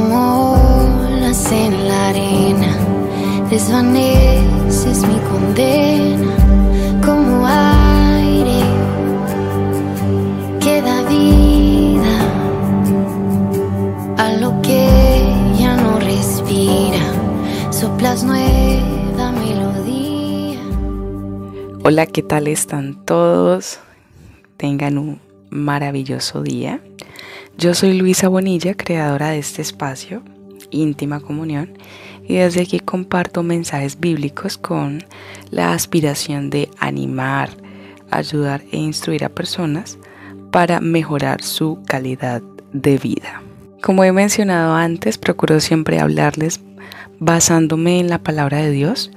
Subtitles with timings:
[0.00, 0.56] Como
[1.52, 2.76] en la arena,
[3.50, 6.34] desvaneces mi condena,
[7.04, 8.60] como aire
[10.60, 12.18] que da vida
[14.16, 14.88] a lo que
[15.58, 17.04] ya no respira,
[17.70, 20.60] soplas nueva melodía.
[21.84, 23.80] Hola, ¿qué tal están todos?
[24.56, 26.80] Tengan un maravilloso día.
[27.58, 30.22] Yo soy Luisa Bonilla, creadora de este espacio,
[30.70, 31.76] Íntima Comunión,
[32.26, 35.04] y desde aquí comparto mensajes bíblicos con
[35.50, 37.50] la aspiración de animar,
[38.10, 39.98] ayudar e instruir a personas
[40.50, 43.42] para mejorar su calidad de vida.
[43.82, 46.60] Como he mencionado antes, procuro siempre hablarles
[47.18, 49.10] basándome en la palabra de Dios,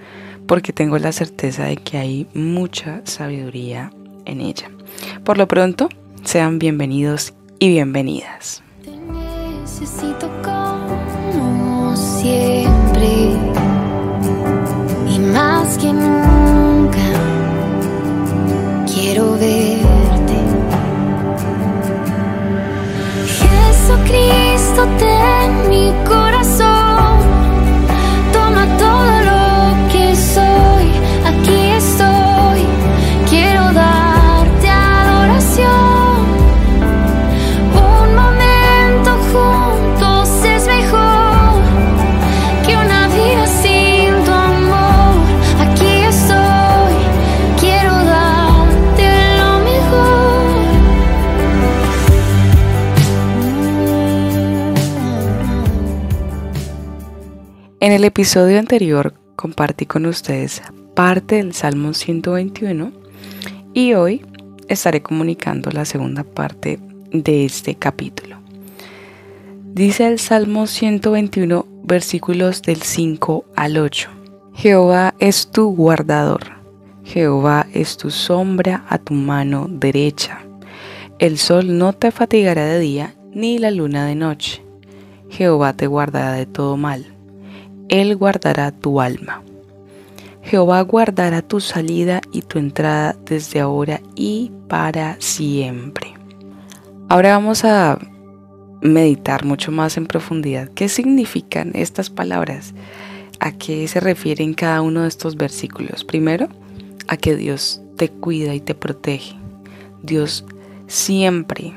[0.48, 3.92] porque tengo la certeza de que hay mucha sabiduría
[4.26, 4.70] en ella.
[5.24, 5.90] Por lo pronto,
[6.24, 7.34] sean bienvenidos
[7.64, 8.62] y bienvenidas.
[57.84, 60.62] En el episodio anterior compartí con ustedes
[60.96, 62.94] parte del Salmo 121
[63.74, 64.26] y hoy
[64.70, 66.80] estaré comunicando la segunda parte
[67.12, 68.38] de este capítulo.
[69.74, 74.10] Dice el Salmo 121 versículos del 5 al 8.
[74.54, 76.54] Jehová es tu guardador,
[77.04, 80.40] Jehová es tu sombra a tu mano derecha.
[81.20, 84.64] El sol no te fatigará de día, ni la luna de noche.
[85.30, 87.13] Jehová te guardará de todo mal.
[87.90, 89.44] Él guardará tu alma.
[90.44, 96.14] Jehová guardará tu salida y tu entrada desde ahora y para siempre.
[97.08, 97.98] Ahora vamos a
[98.82, 102.74] meditar mucho más en profundidad qué significan estas palabras,
[103.40, 106.04] a qué se refieren cada uno de estos versículos.
[106.04, 106.50] Primero,
[107.08, 109.36] a que Dios te cuida y te protege.
[110.02, 110.46] Dios
[110.88, 111.74] siempre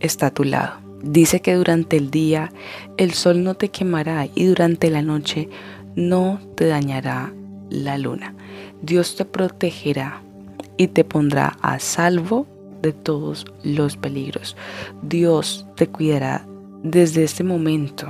[0.00, 0.79] está a tu lado.
[1.02, 2.52] Dice que durante el día
[2.96, 5.48] el sol no te quemará y durante la noche
[5.96, 7.32] no te dañará
[7.70, 8.34] la luna.
[8.82, 10.22] Dios te protegerá
[10.76, 12.46] y te pondrá a salvo
[12.82, 14.56] de todos los peligros.
[15.02, 16.46] Dios te cuidará
[16.82, 18.06] desde este momento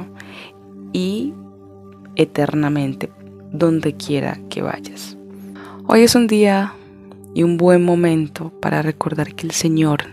[0.92, 1.32] y
[2.16, 3.10] eternamente
[3.52, 5.16] donde quiera que vayas.
[5.86, 6.74] Hoy es un día
[7.34, 10.04] y un buen momento para recordar que el Señor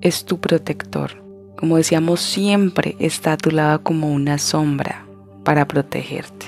[0.00, 1.27] es tu protector.
[1.58, 5.04] Como decíamos, siempre está a tu lado como una sombra
[5.42, 6.46] para protegerte.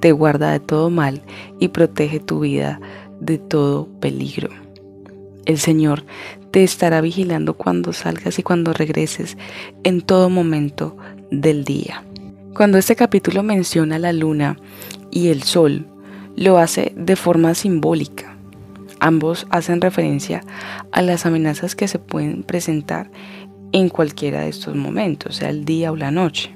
[0.00, 1.20] Te guarda de todo mal
[1.60, 2.80] y protege tu vida
[3.20, 4.48] de todo peligro.
[5.44, 6.04] El Señor
[6.50, 9.36] te estará vigilando cuando salgas y cuando regreses
[9.84, 10.96] en todo momento
[11.30, 12.02] del día.
[12.54, 14.56] Cuando este capítulo menciona la luna
[15.10, 15.86] y el sol,
[16.36, 18.38] lo hace de forma simbólica.
[19.00, 20.42] Ambos hacen referencia
[20.90, 23.10] a las amenazas que se pueden presentar
[23.72, 26.54] en cualquiera de estos momentos, sea el día o la noche.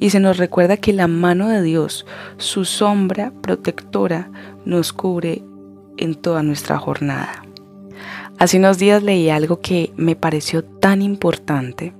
[0.00, 4.30] Y se nos recuerda que la mano de Dios, su sombra protectora,
[4.64, 5.42] nos cubre
[5.96, 7.44] en toda nuestra jornada.
[8.38, 11.94] Hace unos días leí algo que me pareció tan importante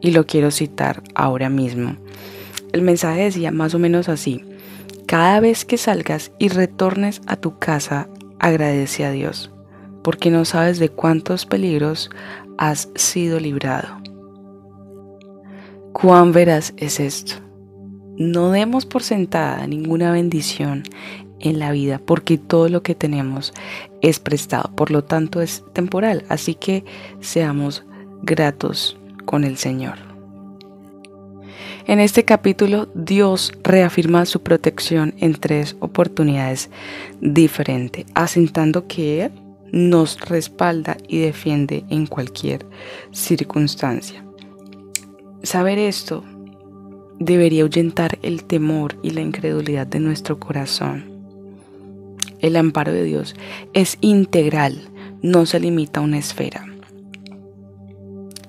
[0.00, 1.96] y lo quiero citar ahora mismo.
[2.72, 4.44] El mensaje decía más o menos así,
[5.06, 8.08] cada vez que salgas y retornes a tu casa,
[8.38, 9.50] agradece a Dios,
[10.02, 12.10] porque no sabes de cuántos peligros
[12.60, 13.88] has sido librado.
[15.92, 17.34] ¿Cuán veraz es esto?
[18.18, 20.82] No demos por sentada ninguna bendición
[21.40, 23.54] en la vida, porque todo lo que tenemos
[24.02, 26.84] es prestado, por lo tanto es temporal, así que
[27.20, 27.82] seamos
[28.22, 29.94] gratos con el Señor.
[31.86, 36.68] En este capítulo Dios reafirma su protección en tres oportunidades
[37.22, 39.32] diferentes, asentando que Él
[39.72, 42.66] nos respalda y defiende en cualquier
[43.12, 44.24] circunstancia.
[45.42, 46.24] Saber esto
[47.18, 51.04] debería ahuyentar el temor y la incredulidad de nuestro corazón.
[52.40, 53.36] El amparo de Dios
[53.74, 54.80] es integral,
[55.22, 56.66] no se limita a una esfera.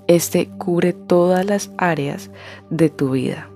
[0.08, 2.32] Este cubre todas las áreas
[2.70, 3.51] de tu vida.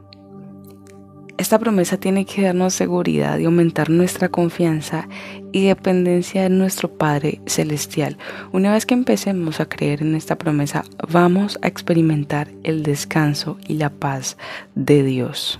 [1.37, 5.09] Esta promesa tiene que darnos seguridad y aumentar nuestra confianza
[5.51, 8.17] y dependencia de nuestro Padre Celestial.
[8.53, 13.73] Una vez que empecemos a creer en esta promesa, vamos a experimentar el descanso y
[13.73, 14.37] la paz
[14.75, 15.59] de Dios.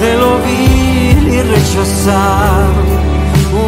[0.00, 2.68] De lo vil y rechazar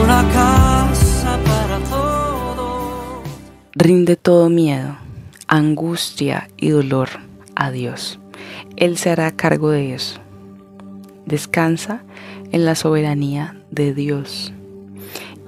[0.02, 3.22] una casa para todos.
[3.74, 4.96] Rinde todo miedo,
[5.48, 7.08] angustia y dolor
[7.54, 8.18] a Dios.
[8.76, 10.20] Él se hará cargo de eso.
[11.24, 12.02] Descansa
[12.52, 14.52] en la soberanía de Dios.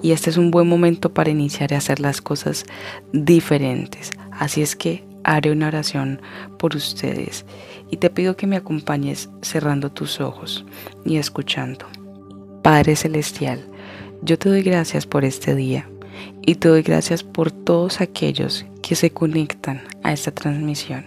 [0.00, 2.64] Y este es un buen momento para iniciar a hacer las cosas
[3.12, 4.12] diferentes.
[4.30, 6.20] Así es que haré una oración
[6.58, 7.44] por ustedes
[7.90, 10.64] y te pido que me acompañes cerrando tus ojos
[11.04, 11.86] y escuchando.
[12.62, 13.64] Padre Celestial,
[14.22, 15.88] yo te doy gracias por este día
[16.44, 21.04] y te doy gracias por todos aquellos que se conectan a esta transmisión.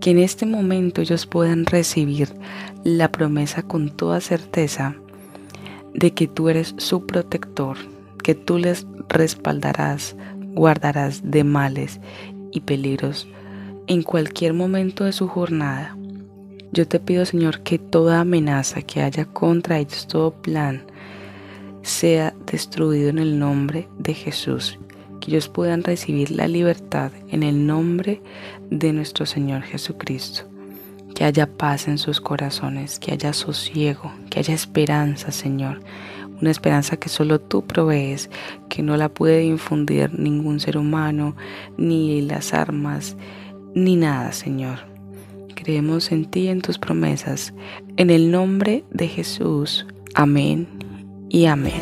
[0.00, 2.28] Que en este momento ellos puedan recibir
[2.82, 4.96] la promesa con toda certeza
[5.94, 7.76] de que tú eres su protector,
[8.22, 10.16] que tú les respaldarás,
[10.54, 12.00] guardarás de males
[12.54, 13.28] y peligros
[13.86, 15.96] en cualquier momento de su jornada.
[16.72, 20.86] Yo te pido, Señor, que toda amenaza que haya contra ellos, todo plan,
[21.82, 24.78] sea destruido en el nombre de Jesús.
[25.20, 28.22] Que ellos puedan recibir la libertad en el nombre
[28.70, 30.48] de nuestro Señor Jesucristo.
[31.14, 35.80] Que haya paz en sus corazones, que haya sosiego, que haya esperanza, Señor.
[36.40, 38.30] Una esperanza que solo tú provees,
[38.68, 41.36] que no la puede infundir ningún ser humano,
[41.76, 43.16] ni las armas,
[43.74, 44.78] ni nada, Señor.
[45.54, 47.54] Creemos en ti en tus promesas.
[47.96, 49.86] En el nombre de Jesús.
[50.14, 50.66] Amén
[51.28, 51.80] y amén.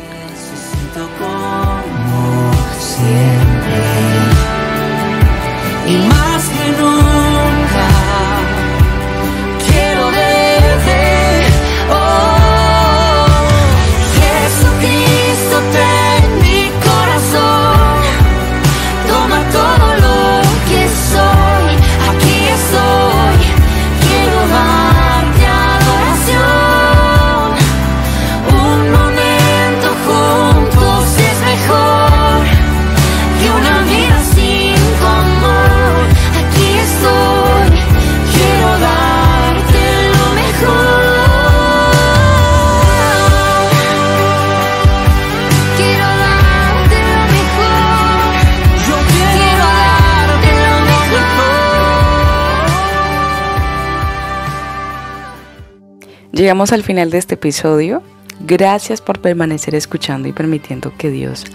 [56.33, 58.01] Llegamos al final de este episodio.
[58.39, 61.45] Gracias por permanecer escuchando y permitiendo que Dios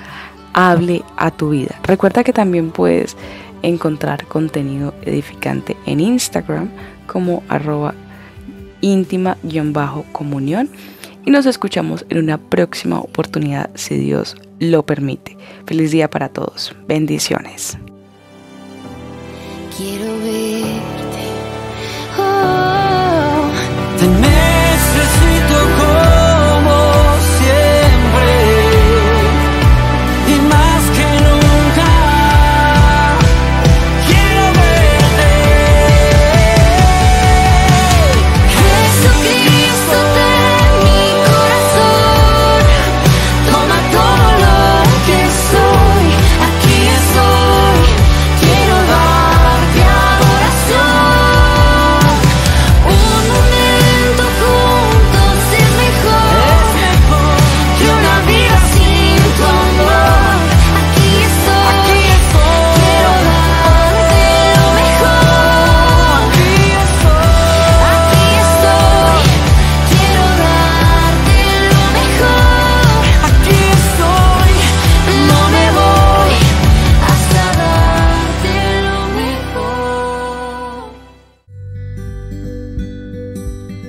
[0.53, 1.81] hable a tu vida.
[1.83, 3.17] Recuerda que también puedes
[3.63, 6.71] encontrar contenido edificante en Instagram
[7.09, 7.93] como arroba
[8.81, 10.71] íntima-comunión
[11.27, 15.37] y nos escuchamos en una próxima oportunidad si Dios lo permite.
[15.67, 16.77] Feliz día para todos.
[16.87, 17.77] Bendiciones.
[19.77, 21.28] Quiero verte.